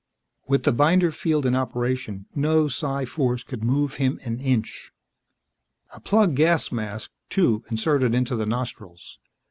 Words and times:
With 0.47 0.63
the 0.63 0.71
binder 0.71 1.11
field 1.11 1.45
in 1.45 1.55
operation, 1.55 2.25
no 2.33 2.67
psi 2.67 3.05
force 3.05 3.43
could 3.43 3.63
move 3.63 3.97
him 3.97 4.19
an 4.25 4.39
inch. 4.39 4.91
A 5.93 5.99
plug 5.99 6.33
gas 6.33 6.71
mask, 6.71 7.11
too, 7.29 7.63
inserted 7.69 8.15
into 8.15 8.35
the 8.35 8.47
nostrils. 8.47 9.19